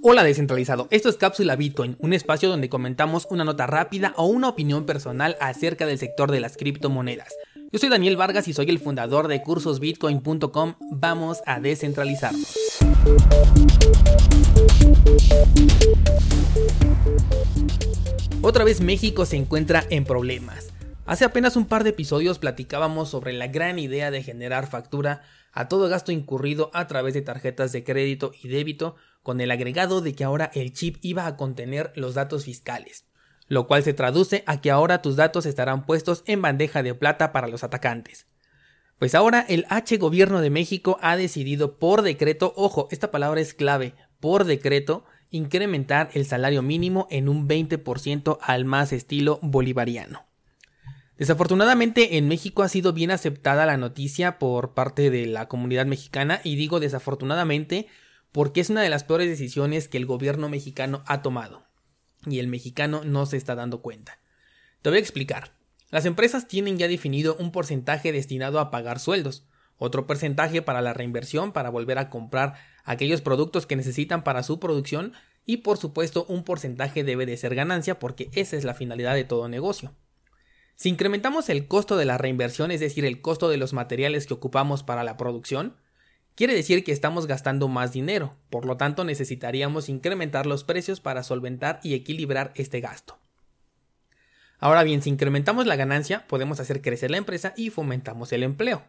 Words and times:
Hola 0.00 0.22
descentralizado, 0.22 0.86
esto 0.92 1.08
es 1.08 1.16
Cápsula 1.16 1.56
Bitcoin, 1.56 1.96
un 1.98 2.12
espacio 2.12 2.48
donde 2.48 2.68
comentamos 2.68 3.26
una 3.30 3.42
nota 3.44 3.66
rápida 3.66 4.14
o 4.16 4.26
una 4.26 4.48
opinión 4.48 4.86
personal 4.86 5.36
acerca 5.40 5.86
del 5.86 5.98
sector 5.98 6.30
de 6.30 6.38
las 6.38 6.56
criptomonedas. 6.56 7.34
Yo 7.72 7.80
soy 7.80 7.88
Daniel 7.88 8.16
Vargas 8.16 8.46
y 8.46 8.52
soy 8.52 8.70
el 8.70 8.78
fundador 8.78 9.26
de 9.26 9.42
cursosbitcoin.com. 9.42 10.74
Vamos 10.92 11.42
a 11.46 11.58
descentralizarnos. 11.58 12.78
Otra 18.40 18.62
vez 18.62 18.80
México 18.80 19.26
se 19.26 19.34
encuentra 19.34 19.82
en 19.90 20.04
problemas. 20.04 20.72
Hace 21.08 21.24
apenas 21.24 21.56
un 21.56 21.64
par 21.64 21.84
de 21.84 21.90
episodios 21.90 22.38
platicábamos 22.38 23.08
sobre 23.08 23.32
la 23.32 23.46
gran 23.46 23.78
idea 23.78 24.10
de 24.10 24.22
generar 24.22 24.66
factura 24.66 25.22
a 25.52 25.66
todo 25.66 25.88
gasto 25.88 26.12
incurrido 26.12 26.70
a 26.74 26.86
través 26.86 27.14
de 27.14 27.22
tarjetas 27.22 27.72
de 27.72 27.82
crédito 27.82 28.32
y 28.42 28.48
débito 28.48 28.94
con 29.22 29.40
el 29.40 29.50
agregado 29.50 30.02
de 30.02 30.14
que 30.14 30.24
ahora 30.24 30.50
el 30.52 30.74
chip 30.74 30.98
iba 31.00 31.24
a 31.24 31.38
contener 31.38 31.92
los 31.96 32.12
datos 32.12 32.44
fiscales, 32.44 33.06
lo 33.46 33.66
cual 33.66 33.84
se 33.84 33.94
traduce 33.94 34.44
a 34.44 34.60
que 34.60 34.70
ahora 34.70 35.00
tus 35.00 35.16
datos 35.16 35.46
estarán 35.46 35.86
puestos 35.86 36.24
en 36.26 36.42
bandeja 36.42 36.82
de 36.82 36.94
plata 36.94 37.32
para 37.32 37.48
los 37.48 37.64
atacantes. 37.64 38.26
Pues 38.98 39.14
ahora 39.14 39.46
el 39.48 39.64
H 39.70 39.96
gobierno 39.96 40.42
de 40.42 40.50
México 40.50 40.98
ha 41.00 41.16
decidido 41.16 41.78
por 41.78 42.02
decreto, 42.02 42.52
ojo, 42.54 42.86
esta 42.90 43.10
palabra 43.10 43.40
es 43.40 43.54
clave, 43.54 43.94
por 44.20 44.44
decreto, 44.44 45.06
incrementar 45.30 46.10
el 46.12 46.26
salario 46.26 46.60
mínimo 46.60 47.06
en 47.10 47.30
un 47.30 47.48
20% 47.48 48.36
al 48.42 48.66
más 48.66 48.92
estilo 48.92 49.38
bolivariano. 49.40 50.27
Desafortunadamente 51.18 52.16
en 52.16 52.28
México 52.28 52.62
ha 52.62 52.68
sido 52.68 52.92
bien 52.92 53.10
aceptada 53.10 53.66
la 53.66 53.76
noticia 53.76 54.38
por 54.38 54.72
parte 54.74 55.10
de 55.10 55.26
la 55.26 55.48
comunidad 55.48 55.84
mexicana 55.84 56.40
y 56.44 56.54
digo 56.54 56.78
desafortunadamente 56.78 57.88
porque 58.30 58.60
es 58.60 58.70
una 58.70 58.82
de 58.82 58.88
las 58.88 59.02
peores 59.02 59.28
decisiones 59.28 59.88
que 59.88 59.98
el 59.98 60.06
gobierno 60.06 60.48
mexicano 60.48 61.02
ha 61.06 61.20
tomado. 61.20 61.64
Y 62.24 62.38
el 62.38 62.46
mexicano 62.46 63.02
no 63.04 63.26
se 63.26 63.36
está 63.36 63.56
dando 63.56 63.82
cuenta. 63.82 64.20
Te 64.80 64.90
voy 64.90 64.98
a 64.98 65.00
explicar. 65.00 65.54
Las 65.90 66.04
empresas 66.04 66.46
tienen 66.46 66.78
ya 66.78 66.86
definido 66.86 67.36
un 67.40 67.50
porcentaje 67.50 68.12
destinado 68.12 68.60
a 68.60 68.70
pagar 68.70 69.00
sueldos, 69.00 69.44
otro 69.76 70.06
porcentaje 70.06 70.62
para 70.62 70.82
la 70.82 70.92
reinversión 70.92 71.52
para 71.52 71.70
volver 71.70 71.98
a 71.98 72.10
comprar 72.10 72.54
aquellos 72.84 73.22
productos 73.22 73.66
que 73.66 73.74
necesitan 73.74 74.22
para 74.22 74.44
su 74.44 74.60
producción 74.60 75.14
y 75.44 75.58
por 75.58 75.78
supuesto 75.78 76.26
un 76.28 76.44
porcentaje 76.44 77.02
debe 77.02 77.26
de 77.26 77.36
ser 77.36 77.56
ganancia 77.56 77.98
porque 77.98 78.30
esa 78.34 78.56
es 78.56 78.62
la 78.62 78.74
finalidad 78.74 79.14
de 79.14 79.24
todo 79.24 79.48
negocio. 79.48 79.96
Si 80.78 80.88
incrementamos 80.88 81.48
el 81.48 81.66
costo 81.66 81.96
de 81.96 82.04
la 82.04 82.18
reinversión, 82.18 82.70
es 82.70 82.78
decir, 82.78 83.04
el 83.04 83.20
costo 83.20 83.48
de 83.48 83.56
los 83.56 83.72
materiales 83.72 84.28
que 84.28 84.34
ocupamos 84.34 84.84
para 84.84 85.02
la 85.02 85.16
producción, 85.16 85.74
quiere 86.36 86.54
decir 86.54 86.84
que 86.84 86.92
estamos 86.92 87.26
gastando 87.26 87.66
más 87.66 87.92
dinero, 87.92 88.36
por 88.48 88.64
lo 88.64 88.76
tanto 88.76 89.02
necesitaríamos 89.02 89.88
incrementar 89.88 90.46
los 90.46 90.62
precios 90.62 91.00
para 91.00 91.24
solventar 91.24 91.80
y 91.82 91.94
equilibrar 91.94 92.52
este 92.54 92.80
gasto. 92.80 93.18
Ahora 94.60 94.84
bien, 94.84 95.02
si 95.02 95.10
incrementamos 95.10 95.66
la 95.66 95.74
ganancia, 95.74 96.28
podemos 96.28 96.60
hacer 96.60 96.80
crecer 96.80 97.10
la 97.10 97.16
empresa 97.16 97.54
y 97.56 97.70
fomentamos 97.70 98.32
el 98.32 98.44
empleo. 98.44 98.84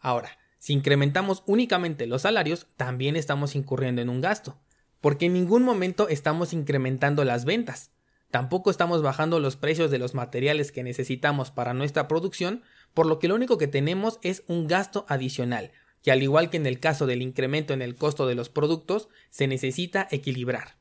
Ahora, 0.00 0.36
si 0.58 0.72
incrementamos 0.72 1.44
únicamente 1.46 2.08
los 2.08 2.22
salarios, 2.22 2.66
también 2.76 3.14
estamos 3.14 3.54
incurriendo 3.54 4.02
en 4.02 4.08
un 4.08 4.20
gasto, 4.20 4.58
porque 5.00 5.26
en 5.26 5.34
ningún 5.34 5.62
momento 5.62 6.08
estamos 6.08 6.52
incrementando 6.52 7.22
las 7.22 7.44
ventas. 7.44 7.92
Tampoco 8.30 8.70
estamos 8.70 9.02
bajando 9.02 9.40
los 9.40 9.56
precios 9.56 9.90
de 9.90 9.98
los 9.98 10.14
materiales 10.14 10.70
que 10.70 10.84
necesitamos 10.84 11.50
para 11.50 11.74
nuestra 11.74 12.06
producción, 12.06 12.62
por 12.94 13.06
lo 13.06 13.18
que 13.18 13.28
lo 13.28 13.34
único 13.34 13.58
que 13.58 13.66
tenemos 13.66 14.20
es 14.22 14.44
un 14.46 14.68
gasto 14.68 15.04
adicional, 15.08 15.72
que 16.02 16.12
al 16.12 16.22
igual 16.22 16.48
que 16.48 16.56
en 16.56 16.66
el 16.66 16.78
caso 16.78 17.06
del 17.06 17.22
incremento 17.22 17.74
en 17.74 17.82
el 17.82 17.96
costo 17.96 18.26
de 18.26 18.36
los 18.36 18.48
productos, 18.48 19.08
se 19.30 19.48
necesita 19.48 20.06
equilibrar. 20.10 20.76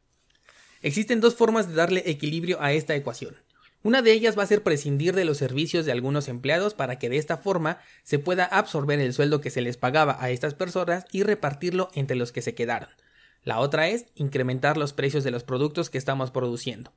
Existen 0.82 1.22
dos 1.22 1.36
formas 1.36 1.68
de 1.68 1.74
darle 1.74 2.04
equilibrio 2.06 2.62
a 2.62 2.72
esta 2.72 2.96
ecuación. 2.96 3.36
Una 3.82 4.02
de 4.02 4.12
ellas 4.12 4.38
va 4.38 4.44
a 4.44 4.48
ser 4.48 4.62
prescindir 4.62 5.16
de 5.16 5.26
los 5.26 5.38
servicios 5.38 5.86
de 5.86 5.92
algunos 5.92 6.28
empleados 6.28 6.74
para 6.74 7.00
que 7.00 7.10
de 7.10 7.18
esta 7.18 7.38
forma 7.38 7.80
se 8.04 8.20
pueda 8.20 8.44
absorber 8.46 9.00
el 9.00 9.14
sueldo 9.14 9.42
que 9.42 9.50
se 9.50 9.62
les 9.62 9.78
pagaba 9.78 10.18
a 10.20 10.30
estas 10.30 10.54
personas 10.54 11.06
y 11.12 11.24
repartirlo 11.24 11.90
entre 11.94 12.18
los 12.18 12.32
que 12.32 12.42
se 12.42 12.54
quedaron. 12.54 12.90
La 13.44 13.60
otra 13.60 13.88
es 13.88 14.06
incrementar 14.16 14.78
los 14.78 14.94
precios 14.94 15.24
de 15.24 15.32
los 15.32 15.44
productos 15.44 15.90
que 15.90 15.98
estamos 15.98 16.30
produciendo. 16.30 16.94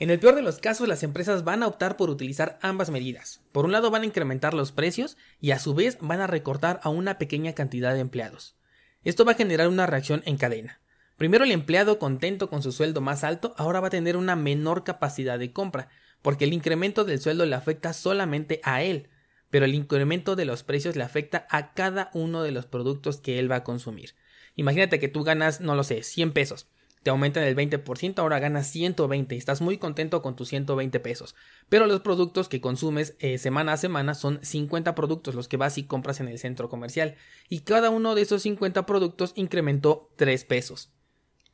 En 0.00 0.10
el 0.10 0.20
peor 0.20 0.36
de 0.36 0.42
los 0.42 0.58
casos, 0.58 0.86
las 0.86 1.02
empresas 1.02 1.42
van 1.42 1.64
a 1.64 1.66
optar 1.66 1.96
por 1.96 2.08
utilizar 2.08 2.56
ambas 2.62 2.88
medidas. 2.88 3.40
Por 3.50 3.64
un 3.64 3.72
lado 3.72 3.90
van 3.90 4.02
a 4.02 4.06
incrementar 4.06 4.54
los 4.54 4.70
precios 4.70 5.16
y 5.40 5.50
a 5.50 5.58
su 5.58 5.74
vez 5.74 5.98
van 6.00 6.20
a 6.20 6.28
recortar 6.28 6.78
a 6.84 6.88
una 6.88 7.18
pequeña 7.18 7.52
cantidad 7.52 7.94
de 7.94 8.00
empleados. 8.00 8.54
Esto 9.02 9.24
va 9.24 9.32
a 9.32 9.36
generar 9.36 9.66
una 9.66 9.86
reacción 9.86 10.22
en 10.24 10.36
cadena. 10.36 10.80
Primero 11.16 11.42
el 11.42 11.50
empleado 11.50 11.98
contento 11.98 12.48
con 12.48 12.62
su 12.62 12.70
sueldo 12.70 13.00
más 13.00 13.24
alto 13.24 13.54
ahora 13.56 13.80
va 13.80 13.88
a 13.88 13.90
tener 13.90 14.16
una 14.16 14.36
menor 14.36 14.84
capacidad 14.84 15.36
de 15.36 15.52
compra, 15.52 15.88
porque 16.22 16.44
el 16.44 16.52
incremento 16.52 17.04
del 17.04 17.20
sueldo 17.20 17.44
le 17.44 17.56
afecta 17.56 17.92
solamente 17.92 18.60
a 18.62 18.84
él, 18.84 19.08
pero 19.50 19.64
el 19.64 19.74
incremento 19.74 20.36
de 20.36 20.44
los 20.44 20.62
precios 20.62 20.94
le 20.94 21.02
afecta 21.02 21.48
a 21.50 21.74
cada 21.74 22.10
uno 22.14 22.44
de 22.44 22.52
los 22.52 22.66
productos 22.66 23.16
que 23.16 23.40
él 23.40 23.50
va 23.50 23.56
a 23.56 23.64
consumir. 23.64 24.14
Imagínate 24.54 25.00
que 25.00 25.08
tú 25.08 25.24
ganas, 25.24 25.60
no 25.60 25.74
lo 25.74 25.82
sé, 25.82 26.04
100 26.04 26.32
pesos 26.32 26.68
te 27.02 27.10
aumentan 27.10 27.44
el 27.44 27.56
20%, 27.56 28.18
ahora 28.18 28.38
ganas 28.38 28.66
120 28.68 29.34
y 29.34 29.38
estás 29.38 29.60
muy 29.60 29.78
contento 29.78 30.22
con 30.22 30.36
tus 30.36 30.48
120 30.48 31.00
pesos. 31.00 31.34
Pero 31.68 31.86
los 31.86 32.00
productos 32.00 32.48
que 32.48 32.60
consumes 32.60 33.14
eh, 33.18 33.38
semana 33.38 33.74
a 33.74 33.76
semana 33.76 34.14
son 34.14 34.40
50 34.42 34.94
productos 34.94 35.34
los 35.34 35.48
que 35.48 35.56
vas 35.56 35.78
y 35.78 35.84
compras 35.84 36.20
en 36.20 36.28
el 36.28 36.38
centro 36.38 36.68
comercial 36.68 37.16
y 37.48 37.60
cada 37.60 37.90
uno 37.90 38.14
de 38.14 38.22
esos 38.22 38.42
50 38.42 38.86
productos 38.86 39.32
incrementó 39.36 40.10
3 40.16 40.44
pesos. 40.44 40.90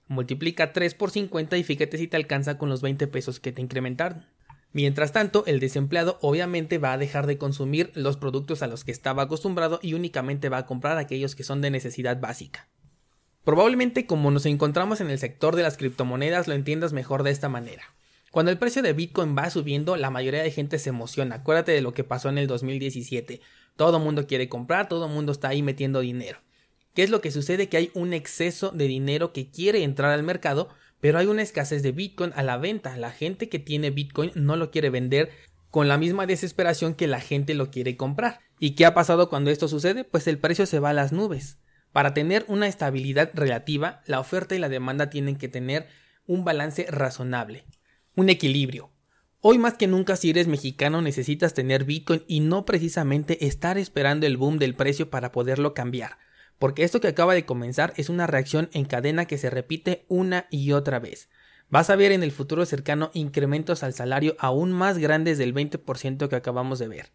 Multiplica 0.07 0.73
3 0.73 0.95
por 0.95 1.11
50 1.11 1.57
y 1.57 1.65
fíjate 1.65 1.99
si 1.99 2.09
te 2.09 2.17
alcanza 2.17 2.59
con 2.59 2.69
los 2.69 2.83
20 2.83 3.07
pesos 3.07 3.41
que 3.41 3.53
te 3.53 3.63
incrementaron. 3.63 4.27
Mientras 4.73 5.13
tanto, 5.13 5.45
el 5.47 5.61
desempleado 5.61 6.19
obviamente 6.21 6.79
va 6.79 6.93
a 6.93 6.99
dejar 6.99 7.29
de 7.29 7.39
consumir 7.39 7.93
los 7.95 8.17
productos 8.17 8.61
a 8.61 8.67
los 8.67 8.83
que 8.83 8.91
estaba 8.91 9.23
acostumbrado 9.23 9.79
y 9.83 9.95
únicamente 9.95 10.49
va 10.49 10.59
a 10.59 10.67
comprar 10.67 10.99
aquellos 10.99 11.37
que 11.37 11.45
son 11.45 11.61
de 11.61 11.71
necesidad 11.71 12.21
básica. 12.21 12.67
Probablemente 13.45 14.07
como 14.07 14.31
nos 14.31 14.47
encontramos 14.47 15.01
en 15.01 15.11
el 15.11 15.19
sector 15.19 15.55
de 15.55 15.63
las 15.63 15.77
criptomonedas 15.77 16.49
lo 16.49 16.55
entiendas 16.55 16.93
mejor 16.93 17.23
de 17.23 17.31
esta 17.31 17.51
manera. 17.51 17.85
Cuando 18.31 18.51
el 18.51 18.59
precio 18.59 18.83
de 18.83 18.95
Bitcoin 18.95 19.37
va 19.37 19.49
subiendo, 19.51 19.97
la 19.97 20.11
mayoría 20.11 20.43
de 20.43 20.51
gente 20.51 20.79
se 20.79 20.89
emociona. 20.89 21.37
Acuérdate 21.37 21.73
de 21.73 21.83
lo 21.83 21.95
que 21.95 22.03
pasó 22.03 22.31
en 22.31 22.39
el 22.39 22.47
2017. 22.47 23.41
Todo 23.77 24.01
mundo 24.01 24.27
quiere 24.27 24.49
comprar, 24.49 24.89
todo 24.89 25.09
mundo 25.09 25.31
está 25.31 25.49
ahí 25.49 25.63
metiendo 25.63 26.01
dinero. 26.01 26.41
¿Qué 26.95 27.03
es 27.03 27.11
lo 27.11 27.21
que 27.21 27.31
sucede? 27.31 27.69
Que 27.69 27.77
hay 27.77 27.91
un 27.95 28.13
exceso 28.13 28.71
de 28.71 28.89
dinero 28.89 29.33
que 29.33 29.51
quiere 29.51 29.85
entrar 29.85 30.11
al 30.11 30.23
mercado, 30.23 30.69
pero 31.01 31.19
hay 31.19 31.27
una 31.27 31.43
escasez 31.43 31.83
de 31.83 31.93
Bitcoin 31.93 32.33
a 32.35 32.43
la 32.43 32.57
venta. 32.57 32.97
La 32.97 33.11
gente 33.11 33.49
que 33.49 33.59
tiene 33.59 33.91
Bitcoin 33.91 34.33
no 34.35 34.57
lo 34.57 34.71
quiere 34.71 34.91
vender 34.91 35.31
con 35.71 35.87
la 35.87 35.99
misma 35.99 36.27
desesperación 36.27 36.95
que 36.95 37.09
la 37.09 37.21
gente 37.21 37.55
lo 37.55 37.71
quiere 37.71 37.97
comprar. 37.97 38.41
¿Y 38.59 38.75
qué 38.75 38.87
ha 38.87 38.95
pasado 38.95 39.29
cuando 39.29 39.51
esto 39.51 39.69
sucede? 39.69 40.05
Pues 40.05 40.27
el 40.29 40.39
precio 40.39 40.67
se 40.67 40.79
va 40.79 40.91
a 40.91 40.95
las 40.95 41.13
nubes. 41.13 41.59
Para 41.95 42.13
tener 42.13 42.45
una 42.49 42.67
estabilidad 42.67 43.31
relativa, 43.35 44.03
la 44.07 44.19
oferta 44.19 44.57
y 44.57 44.59
la 44.59 44.69
demanda 44.69 45.11
tienen 45.11 45.37
que 45.37 45.47
tener 45.47 45.87
un 46.27 46.45
balance 46.45 46.87
razonable, 46.91 47.67
un 48.17 48.31
equilibrio. 48.31 48.91
Hoy 49.41 49.59
más 49.59 49.75
que 49.75 49.87
nunca 49.87 50.17
si 50.17 50.31
eres 50.31 50.49
mexicano 50.49 51.03
necesitas 51.03 51.55
tener 51.55 51.85
Bitcoin 51.85 52.25
y 52.27 52.41
no 52.41 52.65
precisamente 52.65 53.47
estar 53.47 53.79
esperando 53.79 54.27
el 54.27 54.37
boom 54.37 54.59
del 54.59 54.75
precio 54.75 55.09
para 55.09 55.31
poderlo 55.31 55.73
cambiar, 55.73 56.19
porque 56.59 56.83
esto 56.83 57.01
que 57.01 57.07
acaba 57.07 57.33
de 57.33 57.47
comenzar 57.47 57.95
es 57.97 58.09
una 58.09 58.27
reacción 58.27 58.71
en 58.73 58.87
cadena 58.87 59.27
que 59.27 59.39
se 59.39 59.49
repite 59.49 60.05
una 60.09 60.49
y 60.51 60.73
otra 60.73 60.99
vez. 60.99 61.29
Vas 61.71 61.91
a 61.91 61.97
ver 61.97 62.11
en 62.11 62.25
el 62.25 62.33
futuro 62.33 62.67
cercano 62.67 63.13
incrementos 63.15 63.85
al 63.85 63.95
salario 63.95 64.35
aún 64.41 64.73
más 64.73 64.99
grandes 64.99 65.39
del 65.39 65.55
20% 65.55 66.29
que 66.29 66.35
acabamos 66.35 66.81
de 66.81 66.89
ver. 66.89 67.13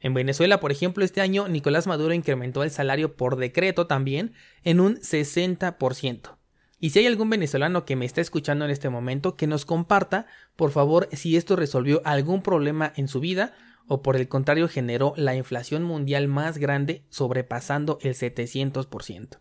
En 0.00 0.14
Venezuela, 0.14 0.60
por 0.60 0.72
ejemplo, 0.72 1.04
este 1.04 1.20
año 1.20 1.46
Nicolás 1.46 1.86
Maduro 1.86 2.14
incrementó 2.14 2.62
el 2.62 2.70
salario 2.70 3.16
por 3.16 3.36
decreto 3.36 3.86
también 3.86 4.32
en 4.64 4.80
un 4.80 4.96
60%. 4.96 6.36
Y 6.78 6.90
si 6.90 7.00
hay 7.00 7.06
algún 7.06 7.28
venezolano 7.28 7.84
que 7.84 7.96
me 7.96 8.06
está 8.06 8.22
escuchando 8.22 8.64
en 8.64 8.70
este 8.70 8.88
momento, 8.88 9.36
que 9.36 9.46
nos 9.46 9.66
comparta, 9.66 10.26
por 10.56 10.70
favor, 10.70 11.08
si 11.12 11.36
esto 11.36 11.54
resolvió 11.54 12.00
algún 12.06 12.42
problema 12.42 12.90
en 12.96 13.06
su 13.06 13.20
vida 13.20 13.52
o 13.86 14.02
por 14.02 14.16
el 14.16 14.28
contrario 14.28 14.68
generó 14.68 15.12
la 15.16 15.34
inflación 15.34 15.82
mundial 15.82 16.28
más 16.28 16.56
grande 16.56 17.04
sobrepasando 17.10 17.98
el 18.00 18.14
700%. 18.14 19.38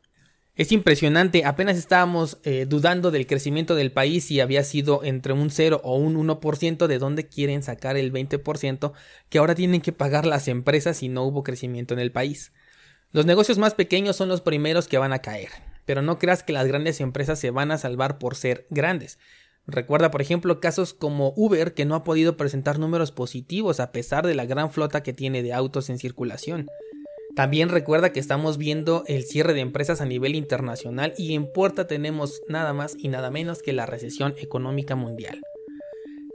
Es 0.60 0.74
impresionante, 0.74 1.46
apenas 1.46 1.78
estábamos 1.78 2.38
eh, 2.44 2.66
dudando 2.68 3.12
del 3.12 3.28
crecimiento 3.28 3.76
del 3.76 3.94
país 3.94 4.26
si 4.26 4.42
había 4.42 4.66
sido 4.66 5.06
entre 5.06 5.32
un 5.32 5.52
0 5.52 5.80
o 5.86 5.96
un 5.96 6.18
1% 6.18 6.88
de 6.88 7.00
dónde 7.00 7.30
quieren 7.30 7.64
sacar 7.64 7.96
el 7.96 8.12
20% 8.12 8.92
que 9.30 9.38
ahora 9.38 9.56
tienen 9.56 9.80
que 9.80 9.94
pagar 9.94 10.26
las 10.26 10.50
empresas 10.50 10.98
si 10.98 11.08
no 11.08 11.24
hubo 11.24 11.46
crecimiento 11.46 11.94
en 11.94 12.02
el 12.02 12.12
país. 12.12 12.52
Los 13.14 13.26
negocios 13.26 13.58
más 13.58 13.74
pequeños 13.74 14.18
son 14.18 14.28
los 14.28 14.42
primeros 14.42 14.90
que 14.90 14.98
van 14.98 15.14
a 15.14 15.20
caer, 15.20 15.48
pero 15.86 16.02
no 16.02 16.20
creas 16.20 16.44
que 16.44 16.52
las 16.52 16.68
grandes 16.68 17.00
empresas 17.00 17.40
se 17.40 17.52
van 17.52 17.72
a 17.72 17.78
salvar 17.78 18.18
por 18.18 18.36
ser 18.36 18.68
grandes. 18.70 19.18
Recuerda, 19.66 20.12
por 20.12 20.22
ejemplo, 20.22 20.60
casos 20.60 20.94
como 20.94 21.32
Uber 21.38 21.74
que 21.74 21.86
no 21.86 21.96
ha 21.96 22.04
podido 22.04 22.36
presentar 22.36 22.80
números 22.80 23.14
positivos 23.14 23.80
a 23.80 23.94
pesar 23.94 24.28
de 24.28 24.36
la 24.36 24.46
gran 24.46 24.74
flota 24.74 25.04
que 25.04 25.14
tiene 25.14 25.42
de 25.42 25.54
autos 25.54 25.90
en 25.90 26.00
circulación. 26.00 26.68
También 27.36 27.70
recuerda 27.70 28.12
que 28.12 28.20
estamos 28.20 28.58
viendo 28.58 29.04
el 29.08 29.24
cierre 29.24 29.54
de 29.54 29.62
empresas 29.62 30.02
a 30.02 30.06
nivel 30.06 30.36
internacional 30.36 31.14
y 31.18 31.36
en 31.36 31.52
puerta 31.52 31.88
tenemos 31.88 32.42
nada 32.50 32.74
más 32.74 32.96
y 32.98 33.08
nada 33.08 33.32
menos 33.32 33.62
que 33.62 33.74
la 33.74 33.86
recesión 33.86 34.34
económica 34.38 34.96
mundial. 34.96 35.40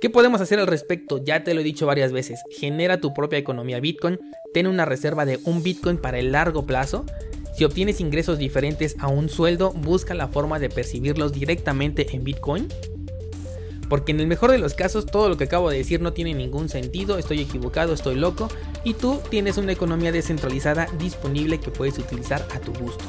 ¿Qué 0.01 0.11
podemos 0.11 0.41
hacer 0.41 0.59
al 0.59 0.67
respecto? 0.67 1.19
Ya 1.23 1.45
te 1.45 1.55
lo 1.55 1.61
he 1.61 1.65
dicho 1.65 1.87
varias 1.87 2.13
veces, 2.13 2.41
genera 2.51 3.01
tu 3.01 3.13
propia 3.13 3.39
economía 3.39 3.81
Bitcoin, 3.81 4.19
ten 4.53 4.67
una 4.67 4.85
reserva 4.85 5.25
de 5.25 5.39
un 5.45 5.63
Bitcoin 5.63 5.99
para 5.99 6.19
el 6.19 6.33
largo 6.33 6.67
plazo. 6.67 7.05
Si 7.57 7.65
obtienes 7.65 8.01
ingresos 8.01 8.39
diferentes 8.39 8.97
a 8.99 9.09
un 9.09 9.29
sueldo, 9.29 9.73
busca 9.73 10.15
la 10.15 10.29
forma 10.29 10.59
de 10.59 10.69
percibirlos 10.69 11.33
directamente 11.33 12.07
en 12.15 12.25
Bitcoin 12.25 12.69
porque 13.89 14.13
en 14.13 14.21
el 14.21 14.27
mejor 14.27 14.51
de 14.51 14.59
los 14.59 14.75
casos 14.75 15.07
todo 15.07 15.29
lo 15.29 15.37
que 15.37 15.45
acabo 15.45 15.71
de 15.71 15.79
decir 15.79 16.01
no 16.01 16.13
tiene 16.13 16.35
ningún 16.35 16.69
sentido, 16.69 17.19
estoy 17.19 17.41
equivocado, 17.41 17.95
estoy 17.95 18.17
loco 18.17 18.49
y 18.85 18.95
tú 18.95 19.21
tienes 19.31 19.57
una 19.57 19.73
economía 19.73 20.13
descentralizada 20.13 20.87
disponible 20.99 21.59
que 21.59 21.71
puedes 21.71 21.99
utilizar 21.99 22.47
a 22.55 22.61
tu 22.61 22.73
gusto. 22.75 23.05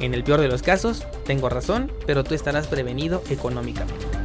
En 0.00 0.14
el 0.14 0.24
peor 0.24 0.40
de 0.40 0.48
los 0.48 0.62
casos, 0.62 1.04
tengo 1.26 1.48
razón, 1.48 1.92
pero 2.06 2.24
tú 2.24 2.34
estarás 2.34 2.68
prevenido 2.68 3.22
económicamente. 3.28 4.19